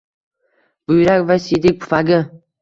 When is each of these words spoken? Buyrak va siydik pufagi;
Buyrak 0.91 1.27
va 1.33 1.37
siydik 1.45 1.79
pufagi; 1.85 2.19